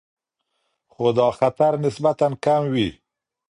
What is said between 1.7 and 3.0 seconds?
نسبتاً کم وي.